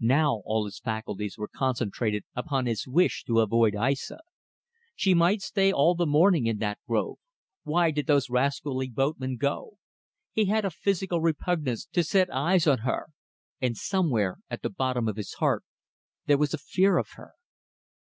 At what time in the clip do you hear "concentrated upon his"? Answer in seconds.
1.46-2.88